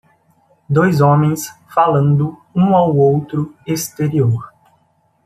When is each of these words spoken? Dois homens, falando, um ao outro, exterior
Dois 0.71 0.99
homens, 1.03 1.53
falando, 1.69 2.35
um 2.55 2.75
ao 2.75 2.97
outro, 2.97 3.53
exterior 3.67 4.51